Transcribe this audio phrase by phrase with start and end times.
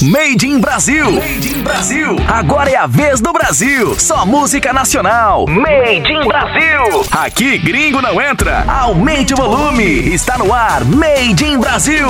[0.00, 1.10] Made in Brasil.
[1.10, 2.16] Made in Brasil.
[2.28, 3.98] Agora é a vez do Brasil.
[3.98, 5.44] Só música nacional.
[5.48, 7.04] Made in Brasil.
[7.10, 8.64] Aqui gringo não entra.
[8.68, 9.82] Aumente o volume.
[10.14, 10.84] Está no ar.
[10.84, 12.06] Made in Brasil.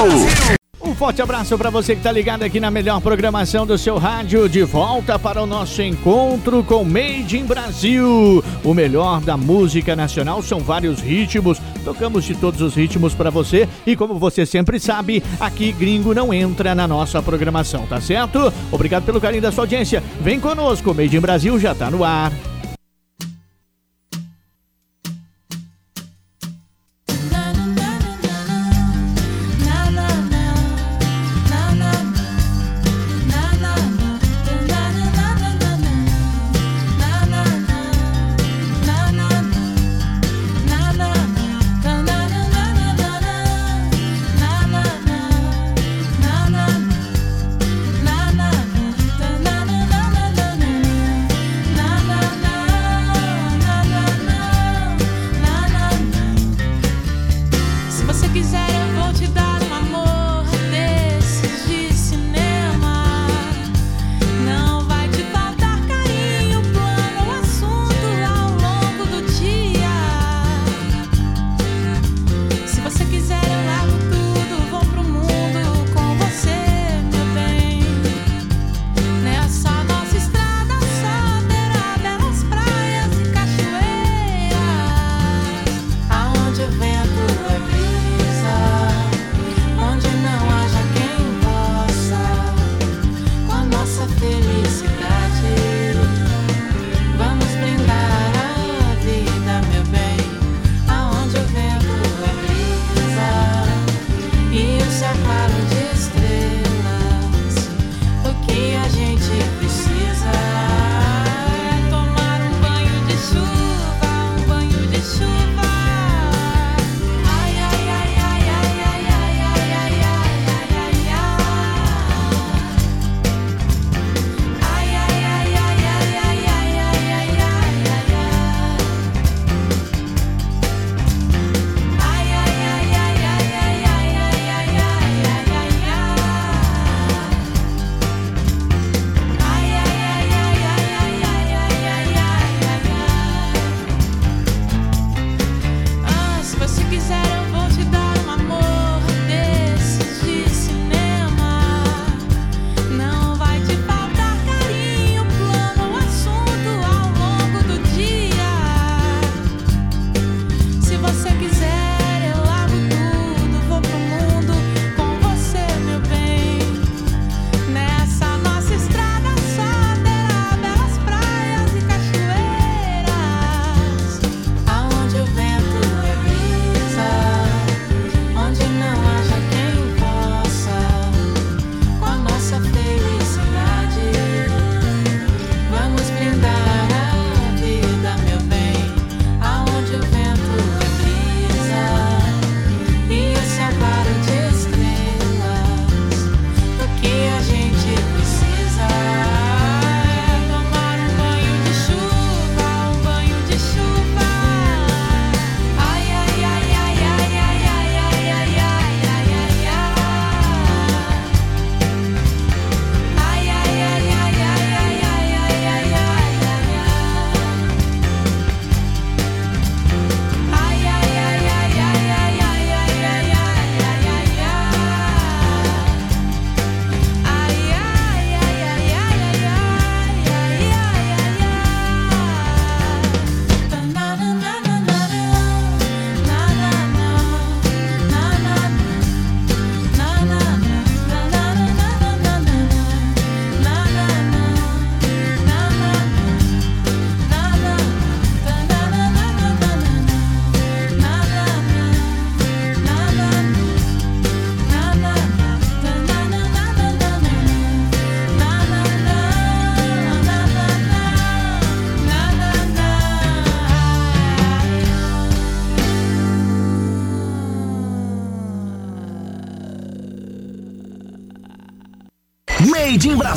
[0.88, 4.48] Um forte abraço para você que está ligado aqui na melhor programação do seu rádio.
[4.48, 8.43] De volta para o nosso encontro com Made in Brasil.
[8.64, 11.61] O melhor da música nacional são vários ritmos.
[11.85, 13.68] Tocamos de todos os ritmos para você.
[13.86, 18.50] E como você sempre sabe, aqui gringo não entra na nossa programação, tá certo?
[18.73, 20.03] Obrigado pelo carinho da sua audiência.
[20.23, 22.32] Vem conosco, Made in Brasil já está no ar.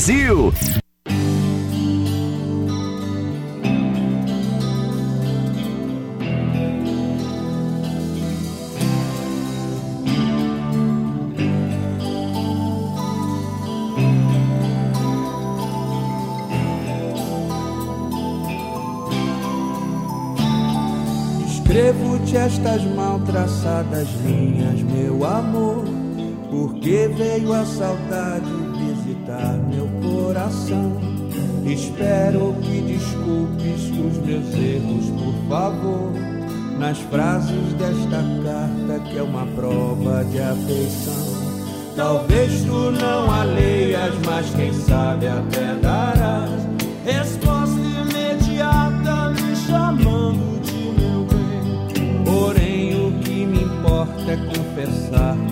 [0.01, 0.51] Brasil.
[21.45, 25.85] Escrevo-te estas mal traçadas linhas, meu amor,
[26.49, 28.40] porque veio a saudade
[31.71, 36.11] Espero que desculpes os meus erros, por favor,
[36.77, 41.31] nas frases desta carta que é uma prova de afeição.
[41.95, 46.51] Talvez tu não a leias, mas quem sabe até darás
[47.05, 52.23] resposta imediata me chamando de meu bem.
[52.25, 55.50] Porém, o que me importa é confessar-te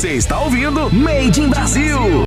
[0.00, 2.24] Você está ouvindo Made in Brasil.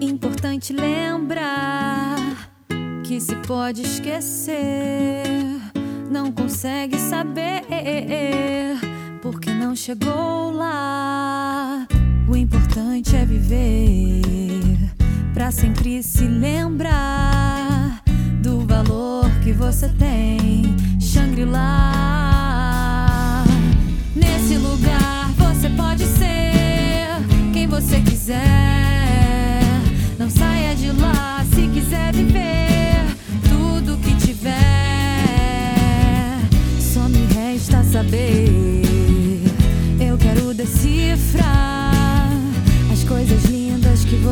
[0.00, 2.16] Importante lembrar
[3.04, 5.36] que se pode esquecer,
[6.10, 7.62] não consegue saber
[9.22, 11.47] porque não chegou lá.
[12.38, 14.78] Importante é viver
[15.34, 18.00] pra sempre se lembrar
[18.40, 20.76] do valor que você tem.
[21.00, 21.54] Shangri-La.
[24.14, 27.08] Nesse lugar você pode ser
[27.52, 28.77] quem você quiser.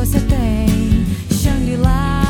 [0.07, 1.05] Você tem.
[1.29, 2.23] Shangri-La.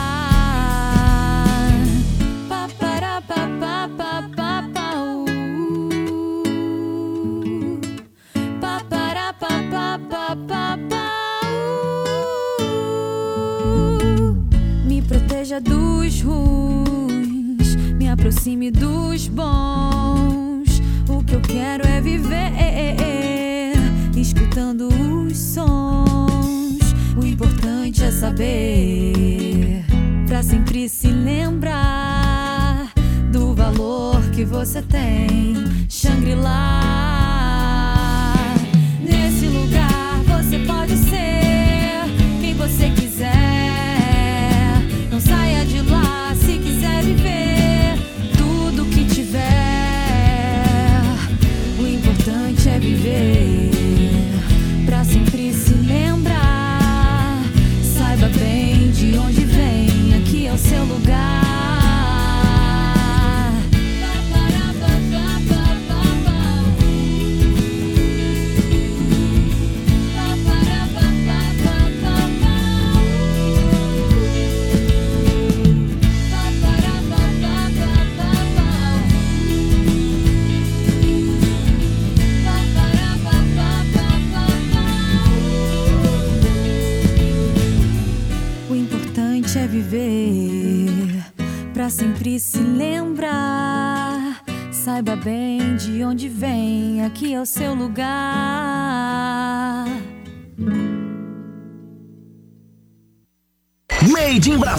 [14.86, 19.97] Me proteja dos ruins, me aproxime dos bons.
[28.38, 29.84] saber,
[30.28, 32.94] para sempre se lembrar
[33.32, 35.56] do valor que você tem.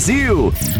[0.08, 0.77] Brasil.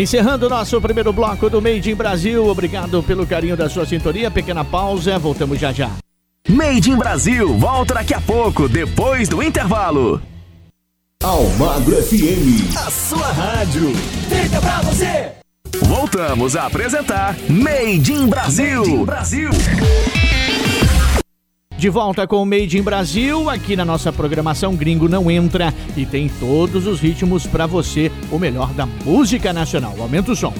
[0.00, 2.46] Encerrando o nosso primeiro bloco do Made in Brasil.
[2.46, 4.30] Obrigado pelo carinho da sua sintonia.
[4.30, 5.90] Pequena pausa, voltamos já já.
[6.48, 10.22] Made in Brasil volta daqui a pouco, depois do intervalo.
[11.22, 13.94] Almagro FM, a sua rádio.
[14.26, 15.32] Feita pra você.
[15.84, 18.80] Voltamos a apresentar Made in Brasil.
[18.80, 19.50] Made in Brasil.
[21.80, 26.04] De volta com o Made in Brasil, aqui na nossa programação Gringo Não Entra e
[26.04, 29.94] tem todos os ritmos para você, o melhor da música nacional.
[29.98, 30.52] Aumenta o som.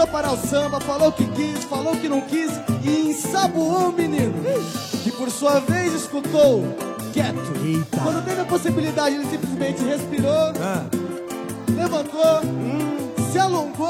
[0.00, 2.50] Mandou parar o samba, falou que quis, falou que não quis
[2.82, 4.32] e ensaboou o menino.
[5.02, 6.64] Que por sua vez escutou
[7.12, 7.52] quieto.
[7.62, 7.98] Eita.
[8.02, 10.84] Quando teve a possibilidade, ele simplesmente respirou, Ah.
[11.74, 12.40] levantou,
[13.30, 13.88] se alongou,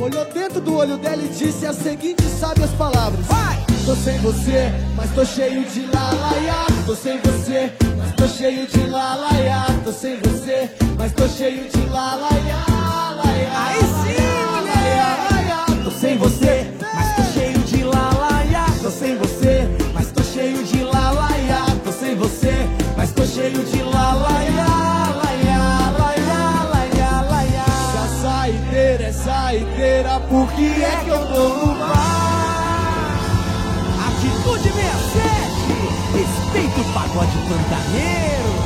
[0.00, 3.26] olhou dentro do olho dela e disse as seguintes sábias palavras.
[3.26, 3.64] Vai!
[3.84, 6.66] Tô sem você, mas tô cheio de lalaiá.
[6.86, 9.66] Tô sem você, mas tô cheio de lalaiá.
[9.84, 12.75] Tô sem você, mas tô cheio de lalaiá.
[23.46, 24.66] Cheio de lalaiá.
[25.22, 27.64] Laiá, laiá, laiá, laiá.
[27.92, 33.20] Se a saideira é saideira, por que é que eu tô no bar?
[34.08, 35.76] Atitude 67,
[36.12, 38.65] respeita o pagode pantaneiro.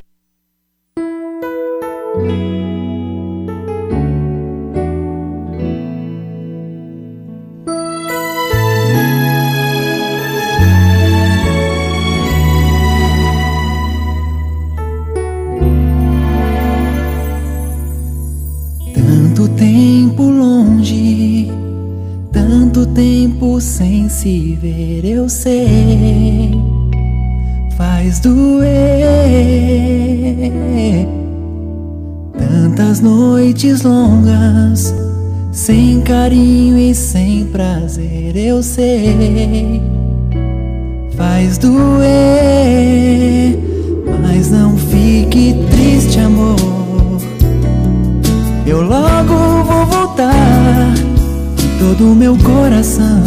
[52.01, 53.23] E todo o meu coração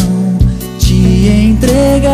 [0.79, 2.11] te entregar.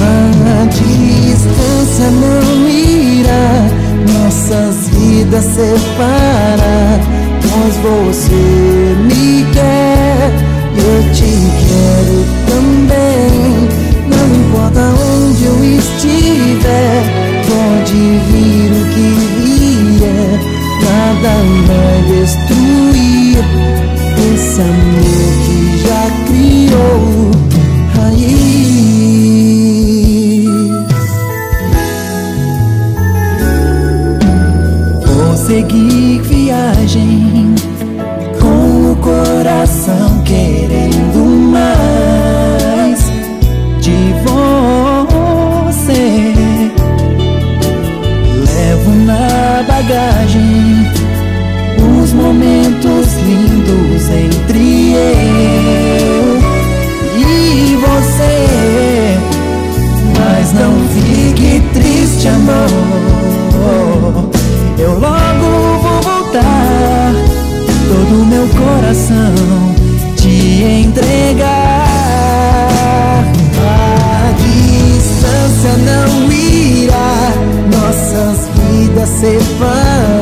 [0.00, 3.66] A distância não irá
[4.12, 7.00] nossas vidas separar,
[7.42, 10.32] pois você me quer
[10.76, 11.32] eu te
[11.66, 13.68] quero também.
[14.08, 16.98] Não importa onde eu estiver,
[17.46, 19.08] pode vir o que
[19.98, 20.38] vier
[20.82, 21.32] nada
[21.66, 22.97] vai destruir
[24.58, 27.30] esse amor que já criou
[27.94, 28.78] raiz.
[35.06, 37.54] Vou seguir viagem
[38.40, 40.57] com o coração quente.
[79.20, 80.17] safer.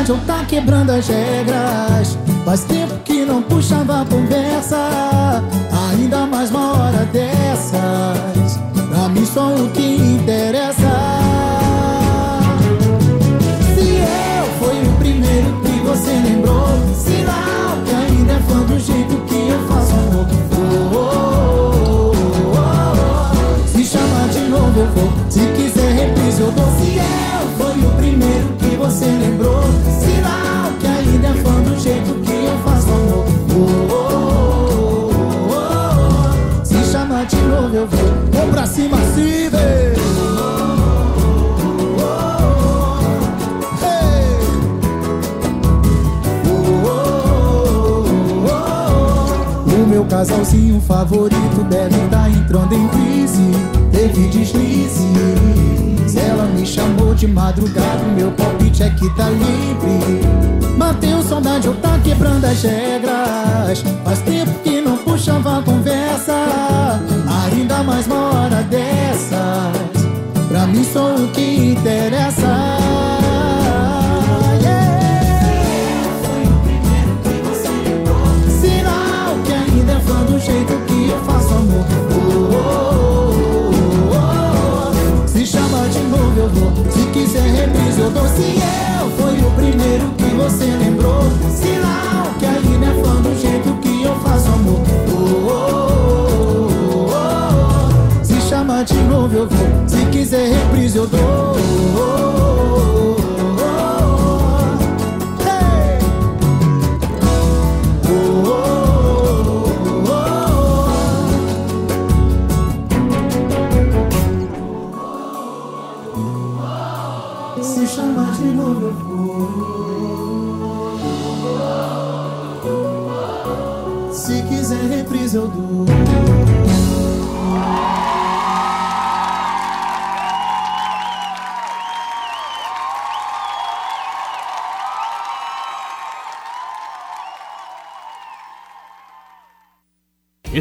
[0.00, 1.29] verdade tá quebrando a gente?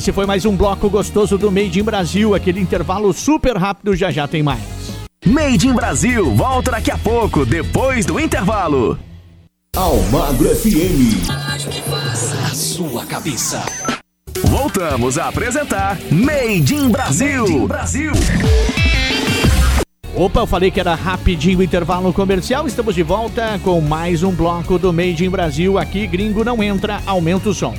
[0.10, 4.10] Esse foi mais um bloco gostoso do Made in Brasil, aquele intervalo super rápido, já
[4.10, 4.60] já tem mais.
[5.24, 8.98] Made in Brasil, volta daqui a pouco, depois do intervalo.
[9.78, 11.30] Almagro FM.
[12.44, 13.64] A sua cabeça.
[14.46, 17.44] Voltamos a apresentar Made in Brasil.
[17.44, 18.12] Made in Brasil.
[20.16, 22.66] Opa, eu falei que era rapidinho o intervalo comercial.
[22.66, 25.78] Estamos de volta com mais um bloco do Made in Brasil.
[25.78, 27.76] Aqui, gringo não entra, aumenta o som.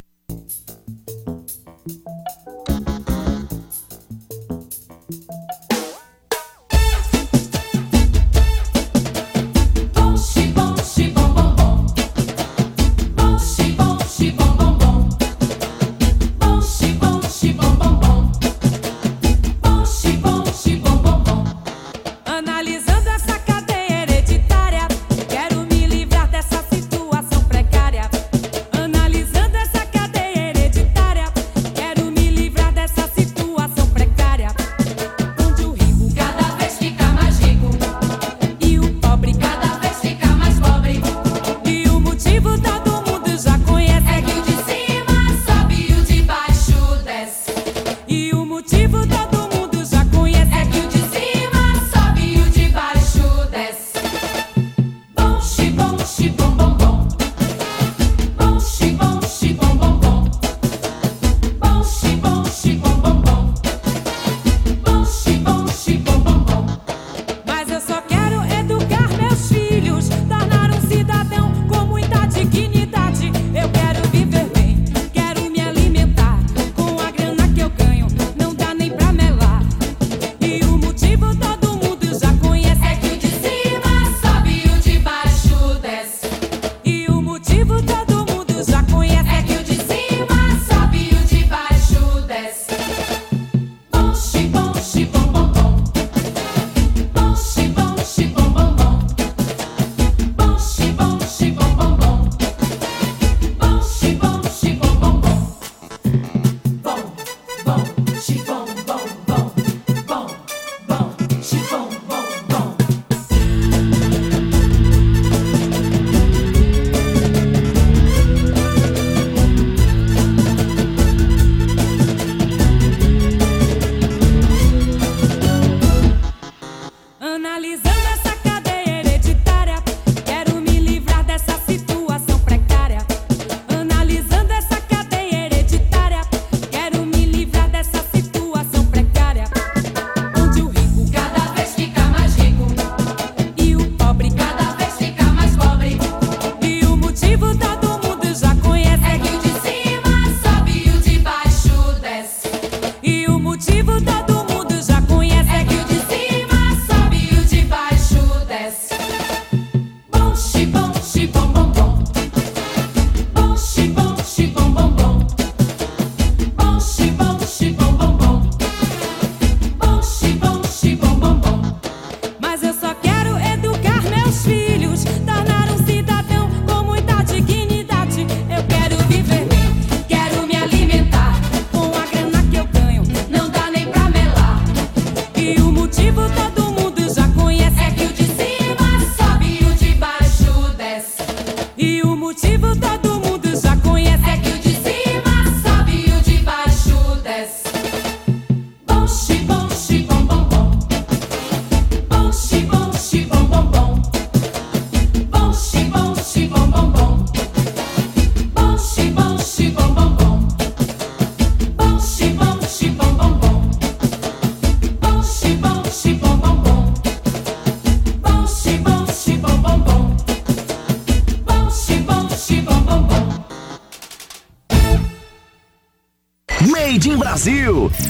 [227.30, 228.09] Brasil.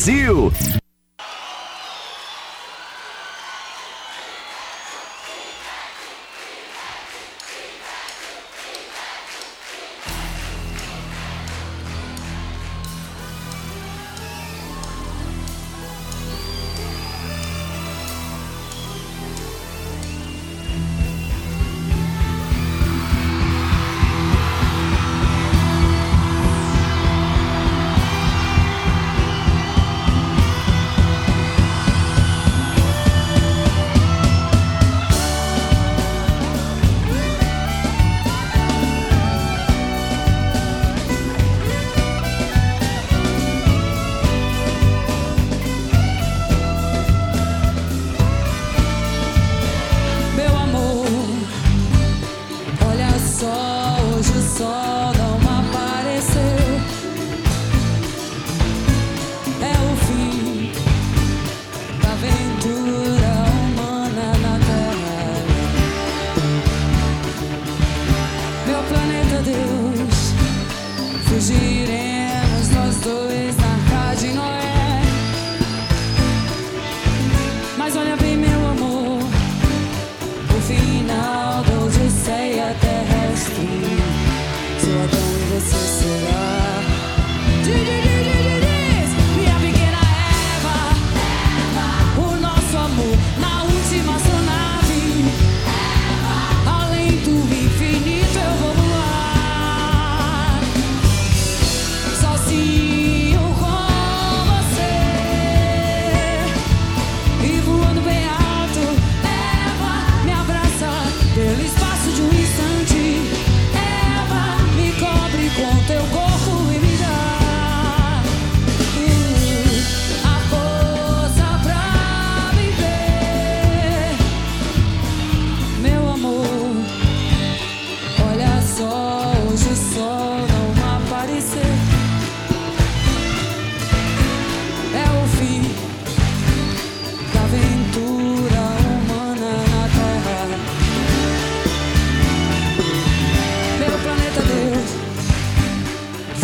[0.00, 0.79] Brasil.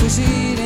[0.07, 0.66] cuisine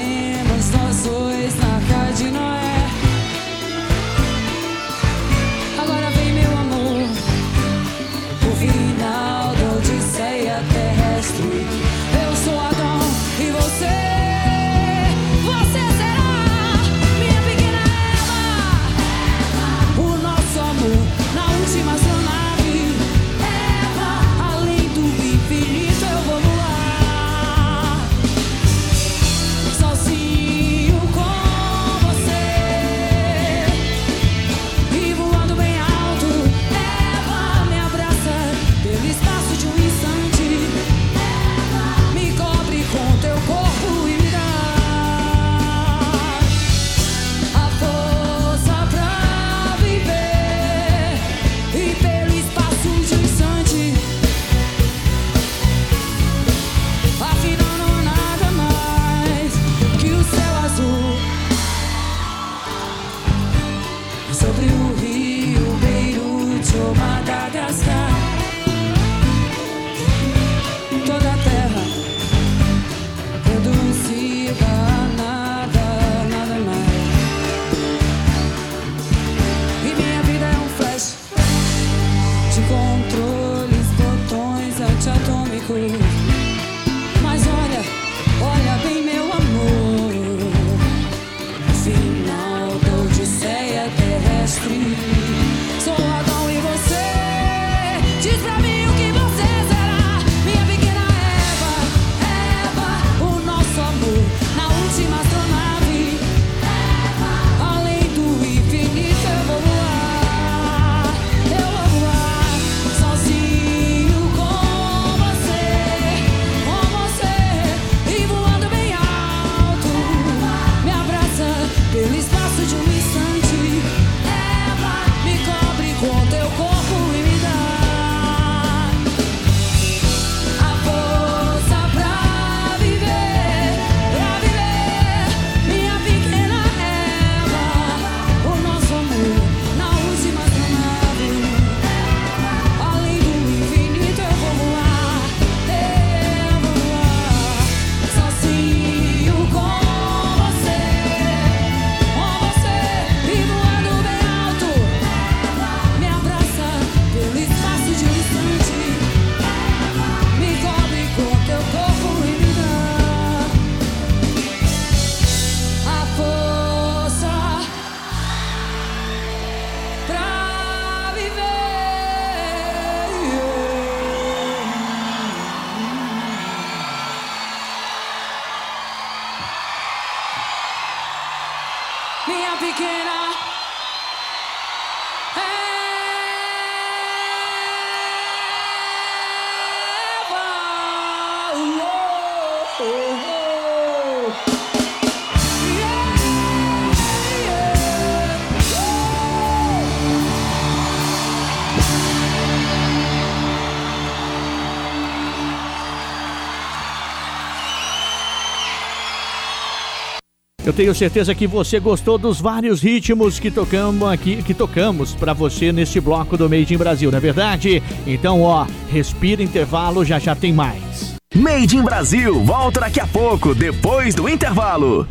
[210.71, 215.33] Eu tenho certeza que você gostou dos vários ritmos que tocamos aqui, que tocamos para
[215.33, 217.83] você neste bloco do Made in Brasil, não é verdade?
[218.07, 221.17] Então, ó, respira intervalo, já já tem mais.
[221.35, 225.09] Made in Brasil, volta daqui a pouco, depois do intervalo.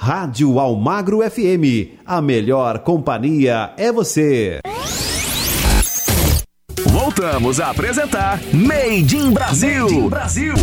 [0.00, 2.00] Rádio Almagro FM.
[2.04, 4.58] A melhor companhia é você.
[6.88, 9.84] Voltamos a apresentar Made in Brasil.
[9.84, 10.54] Made in Brasil.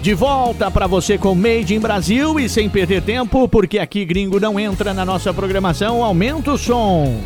[0.00, 4.38] De volta para você com Made in Brasil e sem perder tempo, porque aqui gringo
[4.38, 7.20] não entra na nossa programação, aumenta o som.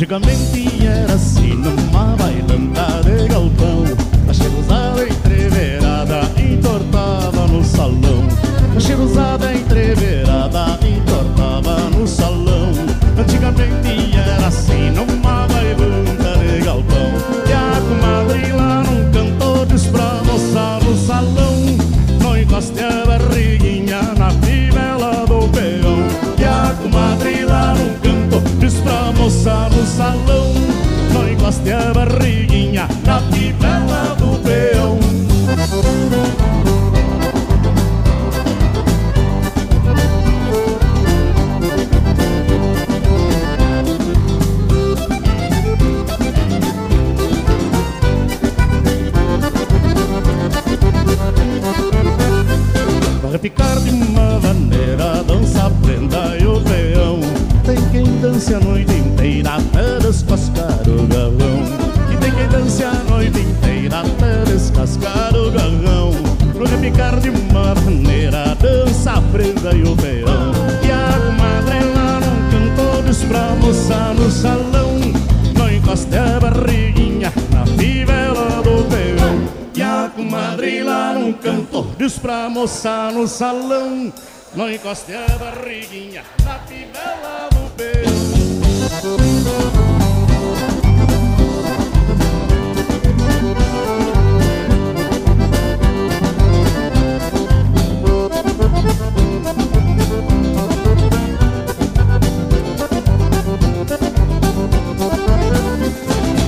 [0.00, 3.84] Antigamente era assim numa bailanta de galpão.
[4.30, 8.19] A cheirosada entreverada entortava no salão
[74.30, 75.00] no salão
[75.56, 82.16] Não encoste a barriguinha na fivela do peão E a comadre lá num canto diz
[82.16, 84.12] pra moça no salão
[84.54, 88.00] Não encoste a barriguinha na fivela do peão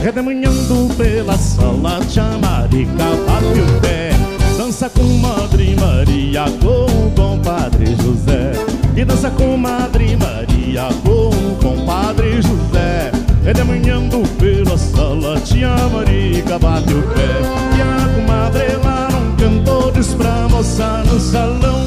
[0.03, 4.11] Redemanhando pela sala, tia Marica bate o pé.
[4.59, 8.51] Dança com Madre Maria, com o compadre José.
[8.97, 13.13] E dança com Madre Maria, com o compadre José.
[13.45, 17.39] Redemanhando pela sala, tia Marica bate o pé.
[17.79, 21.87] E a comadre lá num canto diz pra moça no salão.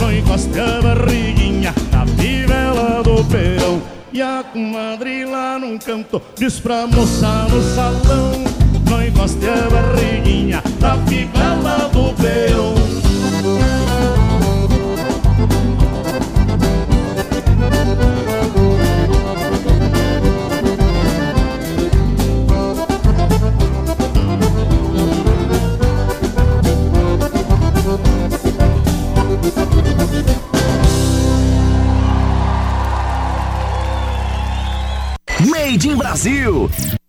[0.00, 6.60] Não encoste a barriguinha na fivela do peão e a comadre lá num canto diz
[6.60, 8.44] pra moça no salão
[8.88, 13.03] Não encoste a barriguinha na fivela do peão
[36.24, 37.03] Brasil.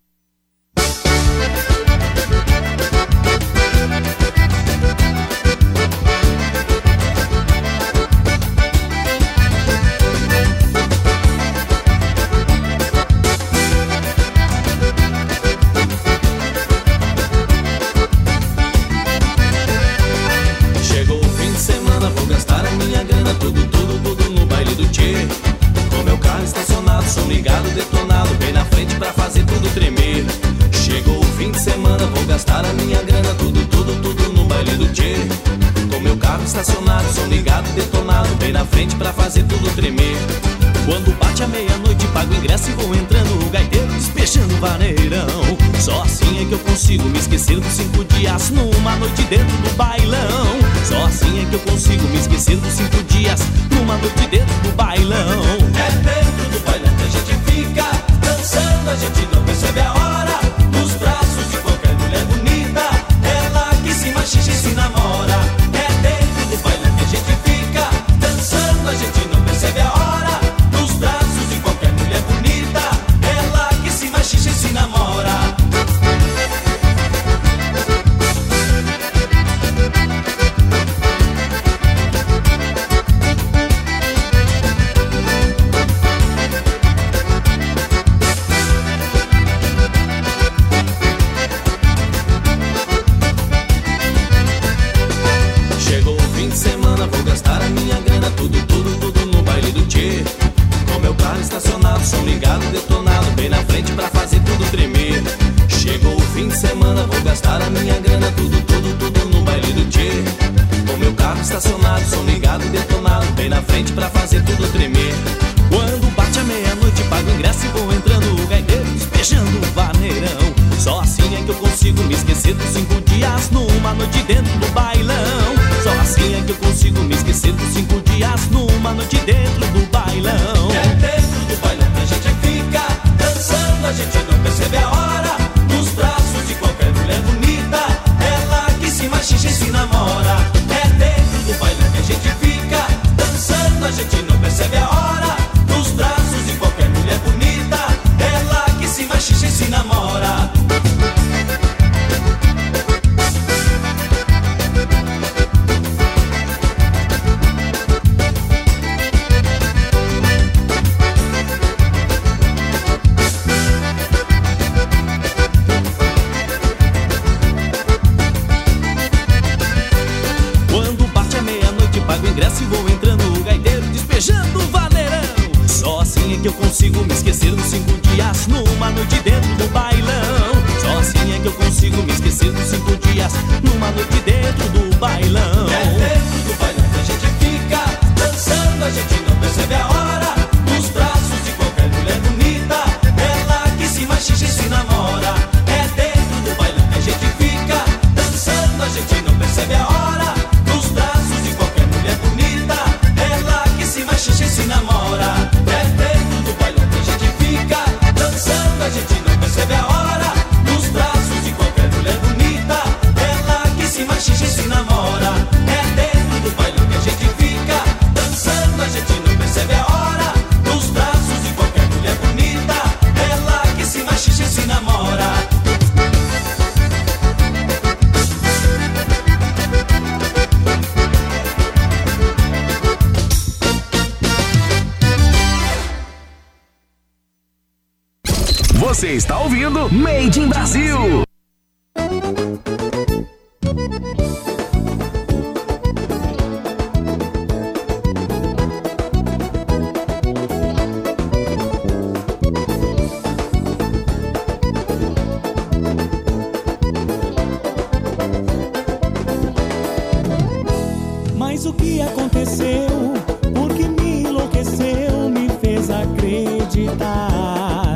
[262.66, 263.14] aconteceu,
[263.54, 267.96] porque me enlouqueceu, me fez acreditar.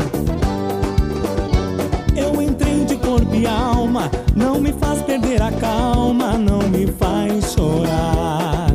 [2.16, 7.54] Eu entrei de corpo e alma, não me faz perder a calma, não me faz
[7.54, 8.70] chorar.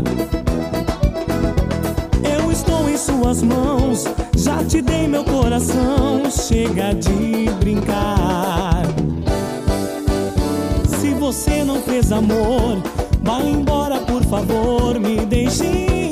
[2.36, 4.04] Eu estou em suas mãos,
[4.36, 8.82] já te dei meu coração, chega de brincar.
[10.98, 12.82] Se você não fez amor,
[13.22, 16.03] vá embora por favor, me deixe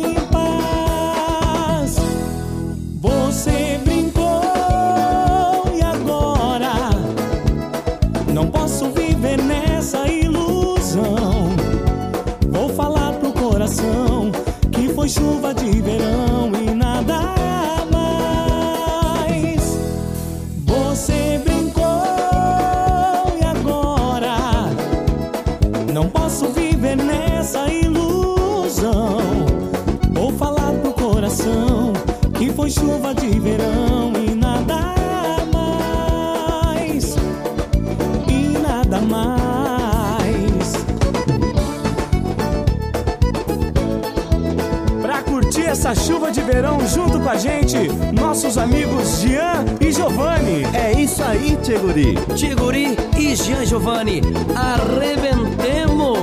[46.93, 47.77] junto com a gente
[48.21, 50.65] nossos amigos Jean e Giovanni.
[50.75, 52.15] É isso aí, Tiguri.
[52.37, 54.21] Tiguri e Jean Giovanni,
[54.55, 56.19] arrebentemos!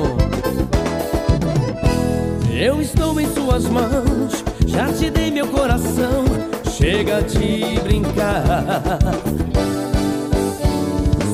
[2.51, 6.25] Eu estou em suas mãos, já te dei meu coração,
[6.71, 8.55] chega de brincar.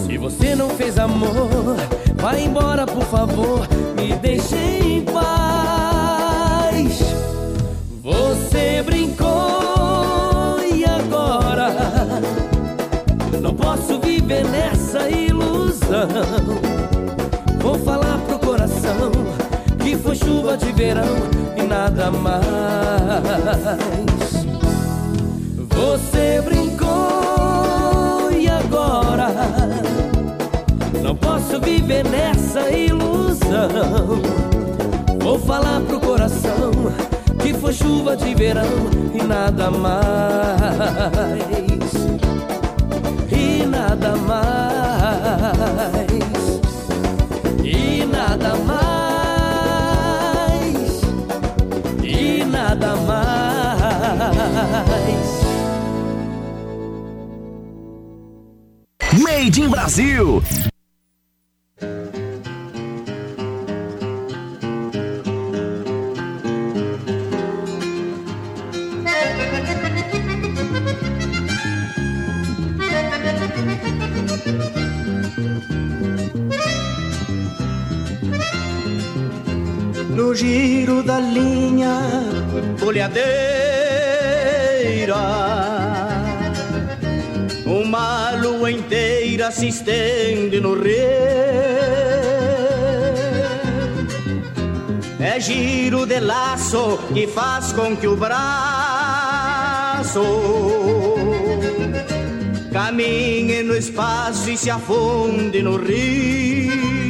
[0.06, 1.76] Se você não fez amor,
[2.16, 5.95] vai embora, por favor, me deixe em paz.
[13.76, 16.08] Posso viver nessa ilusão.
[17.62, 19.12] Vou falar pro coração
[19.84, 21.04] que foi chuva de verão
[21.58, 22.36] e nada mais.
[25.70, 29.28] Você brincou e agora
[31.04, 34.22] não posso viver nessa ilusão.
[35.22, 36.72] Vou falar pro coração
[37.42, 38.64] que foi chuva de verão
[39.14, 40.96] e nada mais.
[43.88, 45.62] Nada mais.
[47.64, 49.82] E nada mais.
[52.04, 53.46] E nada mais.
[59.22, 60.42] Made in Brasil.
[80.16, 82.00] No giro da linha
[82.80, 83.26] boleadeira.
[87.66, 90.96] Uma lua inteira se estende no rio.
[95.20, 98.36] É giro de laço que faz com que o braço
[102.72, 107.05] caminhe no espaço e se afunde no rio.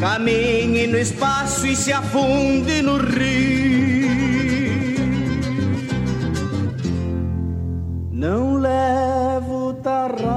[0.00, 4.08] Caminhe no espaço e se afunde no rio.
[8.10, 10.30] Não levo tarrafa,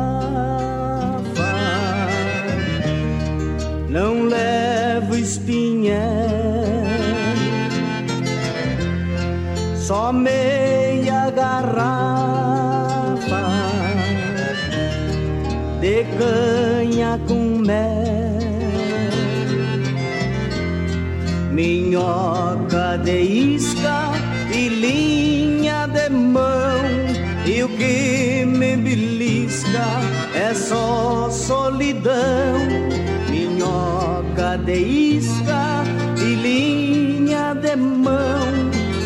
[3.87, 5.97] não levo espinhel,
[9.77, 12.03] só meia garrafa
[15.79, 16.52] de canha
[21.63, 23.21] minhoca de
[23.55, 24.11] isca
[24.51, 26.83] e linha de mão.
[27.45, 29.85] E o que me belisca
[30.35, 32.57] é só solidão.
[33.29, 34.77] Minhoca de
[35.19, 35.83] isca
[36.17, 38.43] e linha de mão.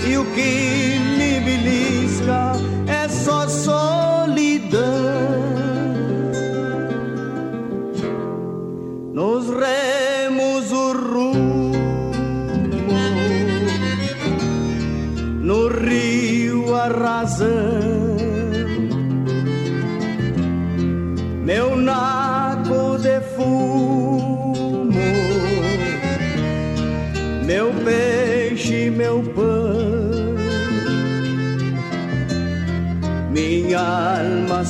[0.09, 0.86] E o que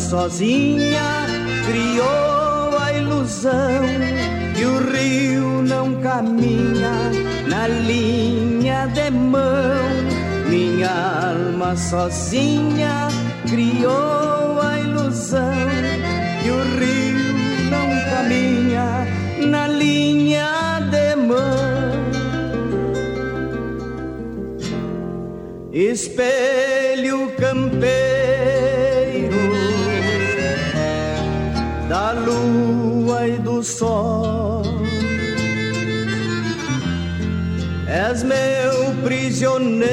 [0.10, 1.28] sozinha
[1.66, 3.84] criou a ilusão
[4.56, 6.94] que o rio não caminha
[7.46, 9.84] na linha de mão.
[10.48, 10.90] Minha
[11.34, 13.10] alma sozinha
[13.50, 15.68] criou a ilusão
[16.42, 17.34] que o rio
[17.70, 19.06] não caminha
[19.46, 21.98] na linha de mão.
[25.74, 27.67] Espelho campeiro
[39.38, 39.86] prisioneiro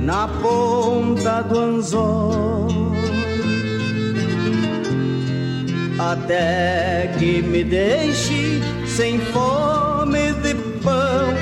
[0.00, 2.94] na ponta do anzol,
[5.98, 11.34] até que me deixe sem fome de pão.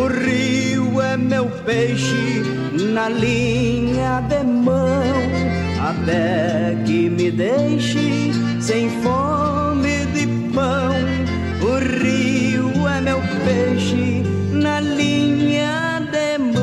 [0.00, 2.44] O rio é meu peixe
[2.92, 5.02] na linha de mão,
[5.90, 8.30] até que me deixe
[8.60, 10.92] sem fome de pão.
[11.60, 12.21] O rio
[13.72, 16.62] peixe na linha de mão.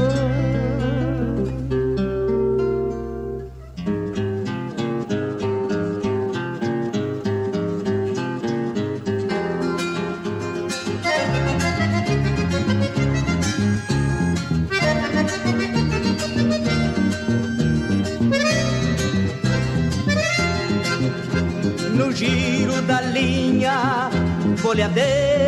[21.96, 24.10] No giro da linha
[24.58, 25.39] folhadeira.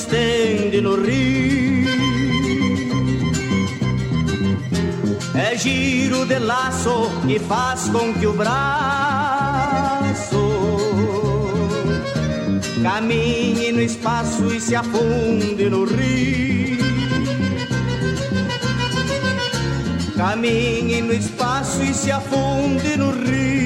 [0.00, 1.88] Estende no rio.
[5.34, 8.50] É giro de laço que faz com que o braço
[12.82, 16.80] caminhe no espaço e se afunde no rio.
[20.16, 23.59] Caminhe no espaço e se afunde no rio.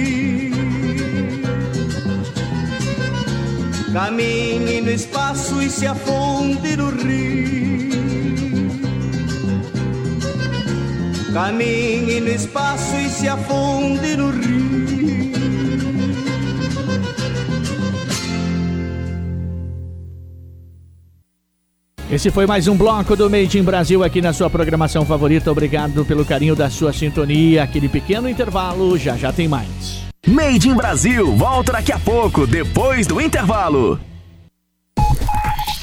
[3.94, 7.90] Caminhe no espaço e se afunde no rio.
[11.32, 15.32] Caminhe no espaço e se afunde no rio.
[22.10, 25.52] Esse foi mais um bloco do Made in Brasil aqui na sua programação favorita.
[25.52, 27.62] Obrigado pelo carinho da sua sintonia.
[27.62, 30.03] Aquele pequeno intervalo, já já tem mais.
[30.26, 34.00] Made in Brasil volta daqui a pouco, depois do intervalo.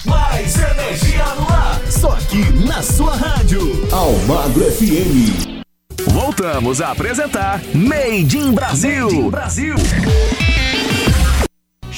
[0.04, 1.80] Mais energia no ar.
[1.88, 3.62] Só aqui na sua rádio.
[3.92, 5.62] Almagro FM.
[6.08, 9.06] Voltamos a apresentar Made in Brasil.
[9.06, 9.76] Made in Brasil.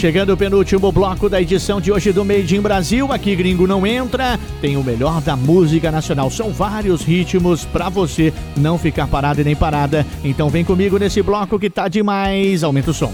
[0.04, 3.88] Chegando o penúltimo bloco da edição de hoje do Made in Brasil, aqui gringo não
[3.88, 6.30] entra, tem o melhor da música nacional.
[6.30, 10.06] São vários ritmos pra você não ficar parado e nem parada.
[10.22, 12.66] Então vem comigo nesse bloco que tá demais.
[12.66, 13.14] Aumenta o som.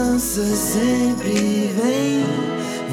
[0.00, 2.24] Mudança sempre vem,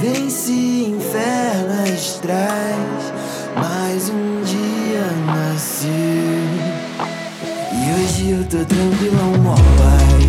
[0.01, 1.85] vem se inferno
[2.21, 3.13] traz.
[3.55, 5.89] Mais um dia nasceu
[7.71, 10.27] e hoje eu tô tranquilão, mó paz.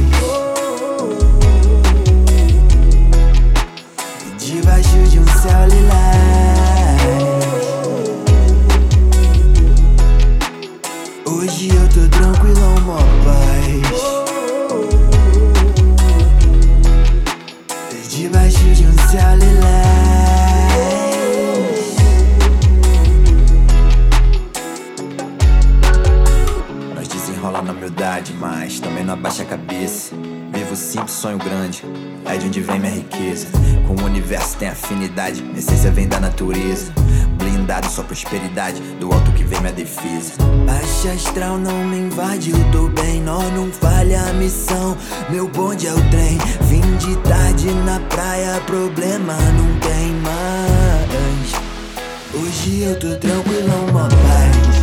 [4.39, 5.88] Debaixo de um céu lilás.
[31.19, 31.83] Sonho grande,
[32.25, 33.49] é de onde vem minha riqueza.
[33.89, 36.93] Com o universo tem afinidade, minha essência vem da natureza.
[37.37, 40.35] Blindado, só prosperidade, do alto que vem minha defesa.
[40.65, 44.97] Baixa astral não me invade, eu tô bem, nós não falha a missão.
[45.29, 51.53] Meu bonde é o trem, vim de tarde na praia, problema não tem mais.
[52.33, 54.78] Hoje eu tô tranquilão, mó paz.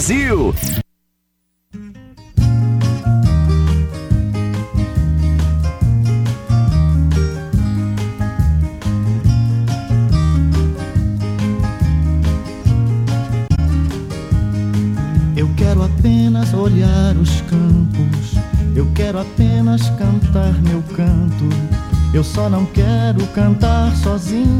[0.00, 0.54] Brasil.
[15.36, 18.38] Eu quero apenas olhar os campos,
[18.74, 21.44] eu quero apenas cantar meu canto.
[22.14, 24.59] Eu só não quero cantar sozinho,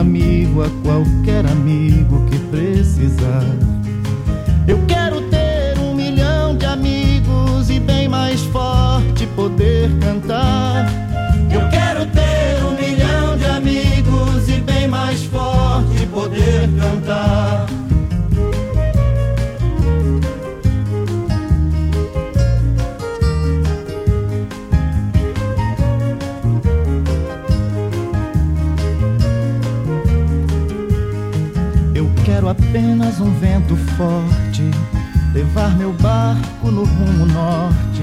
[0.00, 3.44] amigo a qualquer amigo que precisar.
[4.66, 11.09] Eu quero ter um milhão de amigos e bem mais forte poder cantar.
[32.80, 34.62] Apenas um vento forte,
[35.34, 38.02] levar meu barco no rumo norte.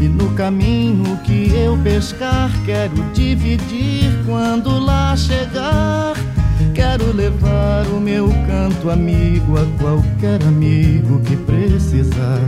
[0.00, 6.14] E no caminho que eu pescar, quero dividir quando lá chegar.
[6.74, 12.40] Quero levar o meu canto amigo a qualquer amigo que precisar.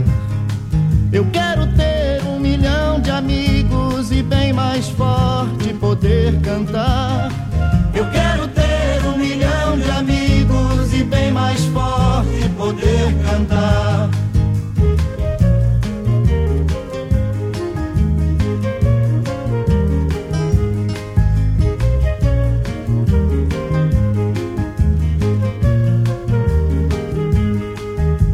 [1.11, 7.31] Eu quero ter um milhão de amigos e bem mais forte poder cantar.
[7.93, 8.47] Eu quero
[11.05, 14.09] bem mais forte poder cantar.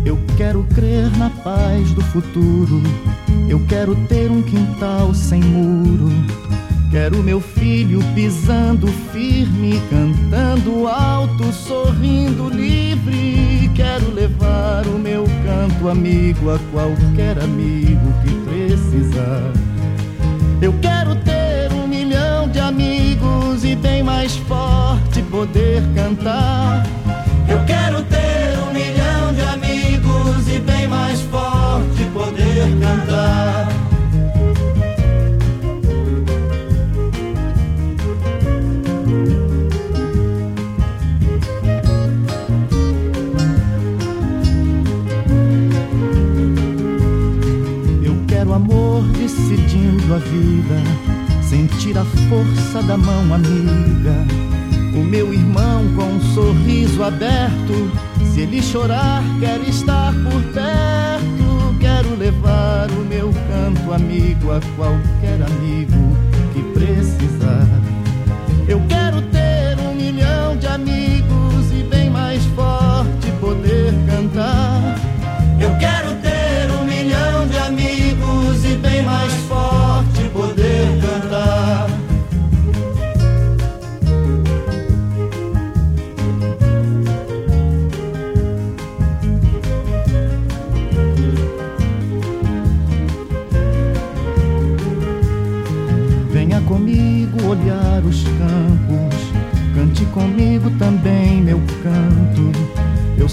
[0.06, 2.82] Eu quero crer na paz do futuro.
[3.48, 6.39] Eu quero ter um quintal sem muro.
[6.90, 13.70] Quero meu filho pisando firme, cantando alto, sorrindo livre.
[13.76, 19.54] Quero levar o meu canto amigo a qualquer amigo que precisar.
[20.60, 26.88] Eu quero ter um milhão de amigos e bem mais forte poder cantar.
[27.48, 33.69] Eu quero ter um milhão de amigos e bem mais forte poder cantar.
[50.20, 50.76] Vida,
[51.42, 54.14] sentir a força da mão amiga.
[54.94, 57.92] O meu irmão com um sorriso aberto,
[58.34, 61.76] se ele chorar, quer estar por perto.
[61.80, 66.18] Quero levar o meu canto amigo a qualquer amigo
[66.54, 67.79] que precisar.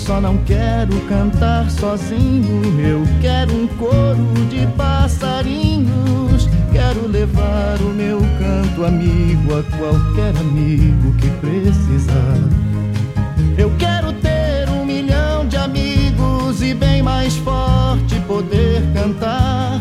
[0.07, 6.49] Só não quero cantar sozinho, eu quero um coro de passarinhos.
[6.71, 12.39] Quero levar o meu canto amigo a qualquer amigo que precisar.
[13.59, 19.81] Eu quero ter um milhão de amigos e bem mais forte poder cantar.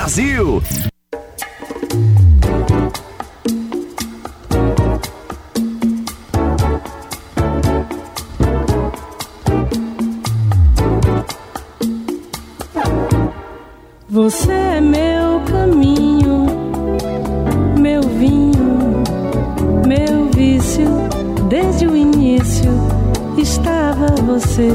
[0.00, 0.62] Brasil.
[14.08, 16.46] Você é meu caminho,
[17.78, 19.02] meu vinho,
[19.86, 20.86] meu vício.
[21.50, 22.72] Desde o início
[23.36, 24.70] estava você,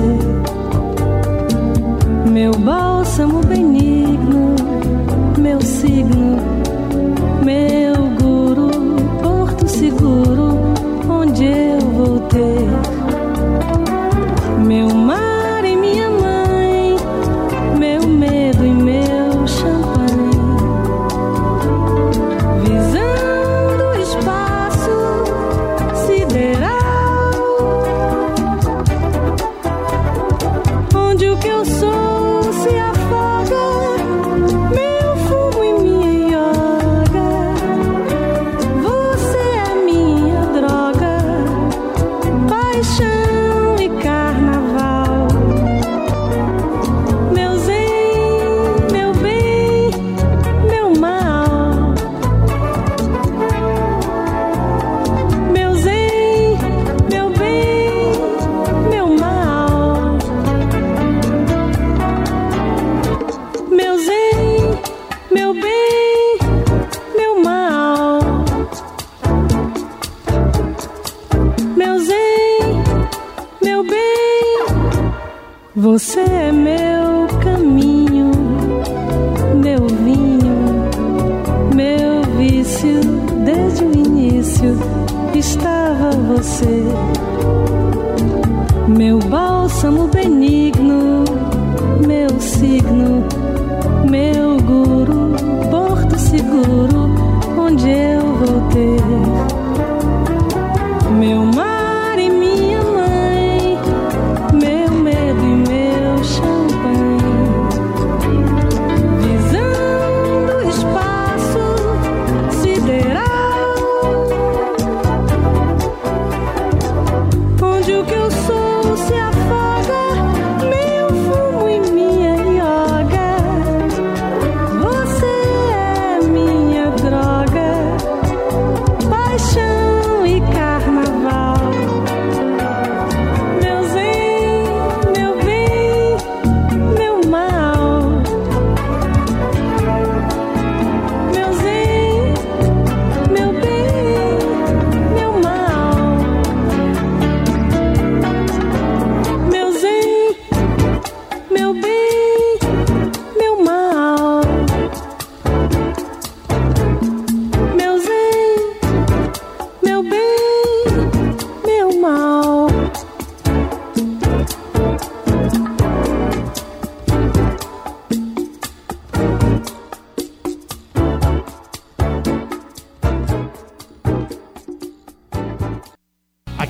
[2.32, 3.85] meu bálsamo benigno
[5.66, 6.38] signo,
[7.44, 7.85] meu.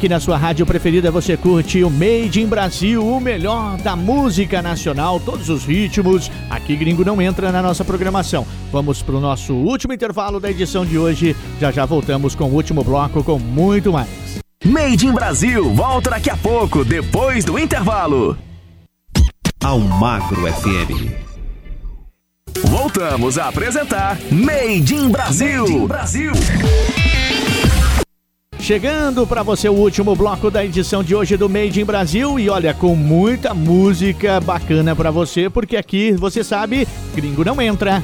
[0.05, 4.61] Aqui na sua rádio preferida você curte o Made in Brasil, o melhor da música
[4.61, 6.29] nacional, todos os ritmos.
[6.47, 8.45] Aqui gringo não entra na nossa programação.
[8.71, 11.35] Vamos para o nosso último intervalo da edição de hoje.
[11.59, 14.37] Já já voltamos com o último bloco com muito mais.
[14.63, 18.37] Made in Brasil volta daqui a pouco, depois do intervalo.
[19.63, 21.15] Almagro FM.
[22.65, 25.61] Voltamos a apresentar Made in Brasil.
[25.63, 26.31] Made in Brasil.
[28.65, 32.49] Chegando para você o último bloco da edição de hoje do Made in Brasil e
[32.49, 38.01] olha com muita música bacana para você, porque aqui você sabe, gringo não entra.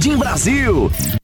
[0.00, 1.19] Made in Brasil.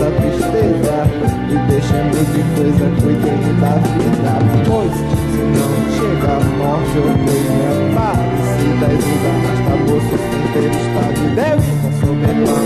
[0.00, 1.04] tanta tristeza
[1.48, 4.32] E deixando de coisa cuidando da vida.
[4.66, 8.18] Pois se não chega a morte eu tenho minha paz
[8.56, 12.64] Se das vidas basta moço inteiro está de Deus Tá sob a mão,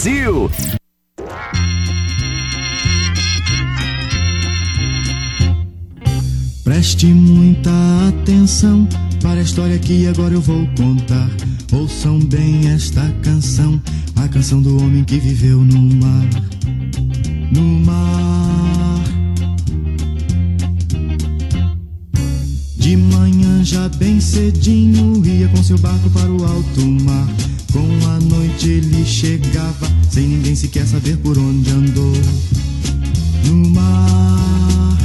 [0.00, 0.50] Brasil.
[6.64, 7.70] Preste muita
[8.08, 8.88] atenção
[9.20, 11.28] para a história que agora eu vou contar.
[11.70, 13.78] Ouçam bem esta canção,
[14.16, 16.28] a canção do homem que viveu no mar.
[17.52, 19.04] No mar.
[22.78, 27.49] De manhã já bem cedinho ia com seu barco para o alto mar.
[27.72, 32.12] Com a noite ele chegava, sem ninguém sequer saber por onde andou.
[33.46, 34.98] No mar.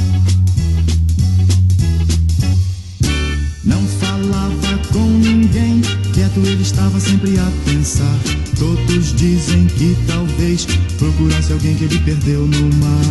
[3.64, 5.80] Não falava com ninguém,
[6.12, 8.18] quieto ele estava sempre a pensar.
[8.58, 10.66] Todos dizem que talvez
[10.98, 13.04] procurasse alguém que ele perdeu no mar.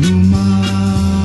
[0.00, 1.23] No mar.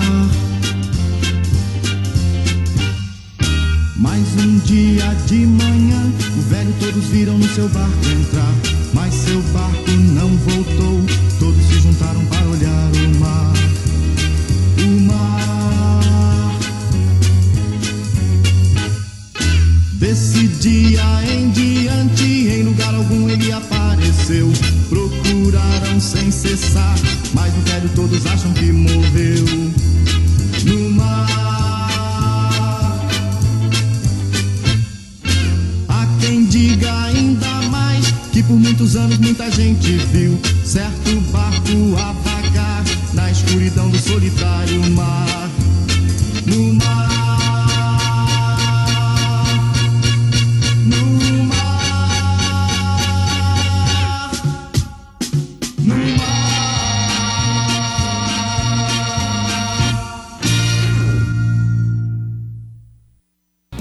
[4.20, 8.54] Mais um dia de manhã, o velho todos viram no seu barco entrar.
[8.94, 11.02] Mas seu barco não voltou,
[11.40, 13.54] todos se juntaram para olhar o mar.
[14.78, 16.60] O mar.
[19.94, 21.02] Desse dia
[21.32, 24.52] em diante, em lugar algum ele apareceu.
[24.90, 26.96] Procuraram sem cessar,
[27.34, 29.46] mas o velho todos acham que morreu.
[30.66, 31.49] No mar.
[38.50, 45.50] Por muitos anos muita gente viu certo barco a vagar na escuridão do solitário mar.
[46.48, 46.99] No mar.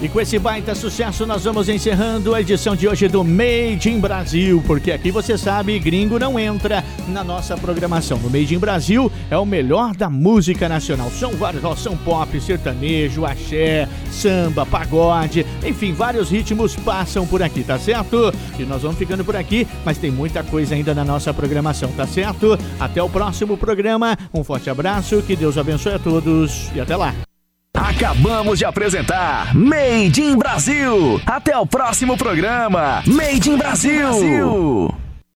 [0.08, 4.00] E com esse baita sucesso, nós vamos encerrando a edição de hoje do Made in
[4.00, 8.16] Brasil, porque aqui você sabe, gringo não entra na nossa programação.
[8.16, 11.10] No Made in Brasil é o melhor da música nacional.
[11.10, 17.62] São vários, ó, são pop, sertanejo, axé, samba, pagode, enfim, vários ritmos passam por aqui,
[17.62, 18.32] tá certo?
[18.58, 22.06] E nós vamos ficando por aqui, mas tem muita coisa ainda na nossa programação, tá
[22.06, 22.58] certo?
[22.80, 27.14] Até o próximo programa, um forte abraço, que Deus abençoe a todos e até lá.
[27.78, 31.20] Acabamos de apresentar Made in Brasil.
[31.24, 33.04] Até o próximo programa.
[33.06, 34.92] Made in Brasil.